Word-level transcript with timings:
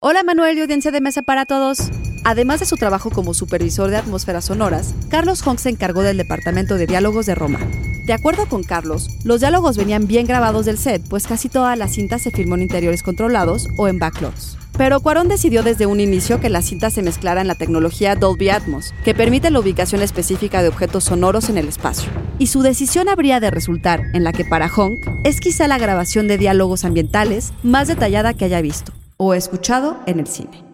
Hola 0.00 0.22
Manuel 0.22 0.56
y 0.56 0.60
audiencia 0.60 0.92
de 0.92 1.00
mesa 1.00 1.22
para 1.22 1.44
todos. 1.44 1.90
Además 2.22 2.60
de 2.60 2.66
su 2.66 2.76
trabajo 2.76 3.10
como 3.10 3.34
supervisor 3.34 3.90
de 3.90 3.96
atmósferas 3.96 4.44
sonoras, 4.44 4.94
Carlos 5.08 5.44
Honk 5.44 5.58
se 5.58 5.70
encargó 5.70 6.02
del 6.02 6.18
departamento 6.18 6.76
de 6.76 6.86
diálogos 6.86 7.26
de 7.26 7.34
Roma. 7.34 7.58
De 8.06 8.12
acuerdo 8.12 8.48
con 8.48 8.62
Carlos, 8.62 9.08
los 9.24 9.40
diálogos 9.40 9.76
venían 9.76 10.06
bien 10.06 10.28
grabados 10.28 10.66
del 10.66 10.78
set, 10.78 11.02
pues 11.10 11.26
casi 11.26 11.48
toda 11.48 11.74
la 11.74 11.88
cinta 11.88 12.20
se 12.20 12.30
filmó 12.30 12.54
en 12.54 12.62
interiores 12.62 13.02
controlados 13.02 13.66
o 13.76 13.88
en 13.88 13.98
backlots. 13.98 14.56
Pero 14.76 15.00
Cuarón 15.00 15.26
decidió 15.26 15.64
desde 15.64 15.86
un 15.86 15.98
inicio 15.98 16.38
que 16.38 16.48
la 16.48 16.62
cinta 16.62 16.90
se 16.90 17.02
mezclara 17.02 17.40
en 17.40 17.48
la 17.48 17.56
tecnología 17.56 18.14
Dolby 18.14 18.50
Atmos, 18.50 18.94
que 19.04 19.16
permite 19.16 19.50
la 19.50 19.58
ubicación 19.58 20.02
específica 20.02 20.62
de 20.62 20.68
objetos 20.68 21.02
sonoros 21.02 21.48
en 21.48 21.58
el 21.58 21.66
espacio. 21.66 22.08
Y 22.38 22.46
su 22.46 22.62
decisión 22.62 23.08
habría 23.08 23.40
de 23.40 23.50
resultar 23.50 24.04
en 24.14 24.22
la 24.22 24.32
que 24.32 24.44
para 24.44 24.72
Honk 24.72 25.00
es 25.24 25.40
quizá 25.40 25.66
la 25.66 25.76
grabación 25.76 26.28
de 26.28 26.38
diálogos 26.38 26.84
ambientales 26.84 27.52
más 27.64 27.88
detallada 27.88 28.32
que 28.32 28.44
haya 28.44 28.60
visto 28.60 28.92
o 29.18 29.34
escuchado 29.34 29.98
en 30.06 30.20
el 30.20 30.26
cine. 30.26 30.64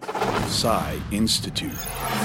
Institute. 1.11 1.75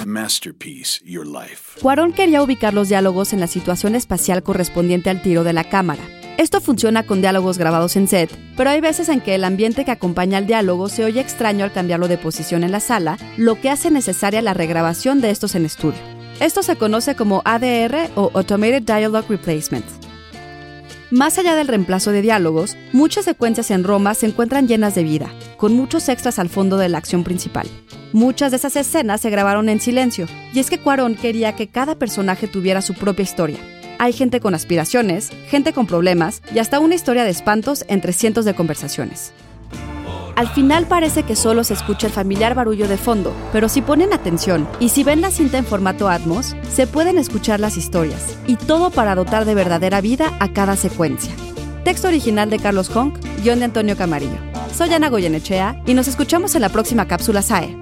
Masterpiece 0.06 1.00
Your 1.04 1.26
Life. 1.26 1.80
Cuarón 1.80 2.12
quería 2.12 2.42
ubicar 2.42 2.74
los 2.74 2.88
diálogos 2.88 3.32
en 3.32 3.40
la 3.40 3.46
situación 3.46 3.95
espacial 3.95 4.42
correspondiente 4.42 5.10
al 5.10 5.22
tiro 5.22 5.42
de 5.42 5.54
la 5.54 5.64
cámara. 5.64 6.02
Esto 6.36 6.60
funciona 6.60 7.02
con 7.02 7.20
diálogos 7.20 7.59
grabados 7.59 7.96
en 7.96 8.06
set, 8.06 8.30
pero 8.56 8.70
hay 8.70 8.80
veces 8.80 9.09
en 9.09 9.20
que 9.20 9.34
el 9.34 9.45
ambiente 9.45 9.84
que 9.84 9.90
acompaña 9.90 10.38
al 10.38 10.46
diálogo 10.46 10.88
se 10.88 11.04
oye 11.04 11.20
extraño 11.20 11.64
al 11.64 11.72
cambiarlo 11.72 12.06
de 12.06 12.18
posición 12.18 12.64
en 12.64 12.73
la 12.73 12.80
sala, 12.80 13.18
lo 13.37 13.60
que 13.60 13.70
hace 13.70 13.90
necesaria 13.90 14.40
la 14.40 14.54
regrabación 14.54 15.20
de 15.20 15.30
estos 15.30 15.54
en 15.54 15.64
estudio. 15.64 16.00
Esto 16.40 16.62
se 16.62 16.76
conoce 16.76 17.14
como 17.16 17.42
ADR 17.45 18.10
o 18.14 18.30
Automated 18.34 18.82
Dialogue 18.82 19.26
Replacement. 19.28 19.84
Más 21.10 21.38
allá 21.38 21.56
del 21.56 21.66
reemplazo 21.66 22.12
de 22.12 22.23
diálogos, 22.23 22.77
muchas 22.92 23.24
secuencias 23.24 23.73
en 23.73 23.82
Roma 23.82 24.14
se 24.14 24.27
encuentran 24.27 24.68
llenas 24.68 24.95
de 24.95 25.02
vida, 25.02 25.28
con 25.56 25.73
muchos 25.73 26.09
extras 26.09 26.38
al 26.38 26.48
fondo 26.48 26.77
de 26.77 26.88
la 26.88 26.98
acción 26.98 27.24
principal. 27.24 27.66
Muchas 28.12 28.52
de 28.52 28.59
esas 28.59 28.77
escenas 28.77 29.20
se 29.20 29.28
grabaron 29.28 29.68
en 29.68 29.80
silencio, 29.80 30.28
y 30.54 30.60
es 30.60 30.70
que 30.70 30.78
Cuarón 30.78 31.16
quería 31.16 31.57
que 31.57 31.66
cada 31.66 31.96
personaje 31.96 32.46
tuviera 32.46 32.80
su 32.80 32.95
propia 32.95 33.24
historia. 33.24 33.59
Hay 33.99 34.12
gente 34.12 34.38
con 34.38 34.54
aspiraciones, 34.54 35.30
gente 35.49 35.73
con 35.73 35.88
problemas 35.88 36.43
y 36.54 36.60
hasta 36.60 36.79
una 36.79 36.95
historia 36.95 37.24
de 37.24 37.30
espantos 37.30 37.84
entre 37.88 38.12
cientos 38.12 38.45
de 38.45 38.54
conversaciones. 38.54 39.32
Al 40.41 40.49
final 40.49 40.87
parece 40.87 41.24
que 41.24 41.37
solo 41.37 41.65
se 41.65 41.74
escucha 41.74 42.07
el 42.07 42.15
familiar 42.15 42.55
barullo 42.55 42.88
de 42.88 42.96
fondo, 42.96 43.35
pero 43.52 43.69
si 43.69 43.83
ponen 43.83 44.15
atención 44.15 44.66
y 44.80 44.88
si 44.88 45.05
ven 45.05 45.21
la 45.21 45.30
cinta 45.30 45.59
en 45.59 45.66
formato 45.66 46.09
Atmos, 46.09 46.57
se 46.73 46.87
pueden 46.87 47.19
escuchar 47.19 47.60
las 47.60 47.77
historias, 47.77 48.38
y 48.46 48.57
todo 48.57 48.88
para 48.88 49.15
dotar 49.15 49.45
de 49.45 49.55
verdadera 49.55 50.01
vida 50.01 50.33
a 50.41 50.51
cada 50.51 50.77
secuencia. 50.77 51.30
Texto 51.85 52.09
original 52.09 52.49
de 52.49 52.59
Carlos 52.59 52.88
Honk, 52.96 53.18
guion 53.43 53.59
de 53.59 53.66
Antonio 53.66 53.99
Camarillo. 53.99 54.38
Soy 54.74 54.95
Ana 54.95 55.11
Goyenechea 55.11 55.83
y 55.85 55.93
nos 55.93 56.09
escuchamos 56.09 56.55
en 56.55 56.63
la 56.63 56.71
próxima 56.71 57.07
cápsula 57.07 57.43
SAE. 57.43 57.77